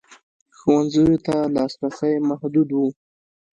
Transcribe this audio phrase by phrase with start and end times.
[0.57, 2.79] ښوونځیو ته لاسرسی محدود و.